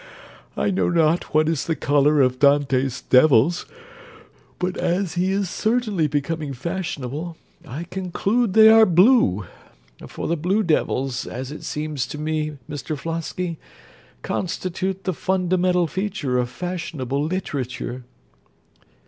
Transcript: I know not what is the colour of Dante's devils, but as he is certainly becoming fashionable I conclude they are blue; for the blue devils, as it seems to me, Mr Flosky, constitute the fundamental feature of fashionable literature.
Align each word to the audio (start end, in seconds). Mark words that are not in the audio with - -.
I 0.57 0.71
know 0.71 0.89
not 0.89 1.25
what 1.31 1.47
is 1.47 1.63
the 1.67 1.75
colour 1.75 2.21
of 2.21 2.39
Dante's 2.39 3.01
devils, 3.03 3.67
but 4.57 4.75
as 4.75 5.13
he 5.13 5.31
is 5.31 5.47
certainly 5.47 6.07
becoming 6.07 6.53
fashionable 6.53 7.37
I 7.67 7.83
conclude 7.83 8.53
they 8.55 8.67
are 8.69 8.87
blue; 8.87 9.45
for 10.07 10.27
the 10.27 10.35
blue 10.35 10.63
devils, 10.63 11.27
as 11.27 11.51
it 11.51 11.63
seems 11.63 12.07
to 12.07 12.17
me, 12.17 12.57
Mr 12.67 12.97
Flosky, 12.97 13.57
constitute 14.23 15.03
the 15.03 15.13
fundamental 15.13 15.85
feature 15.85 16.39
of 16.39 16.49
fashionable 16.49 17.23
literature. 17.23 18.03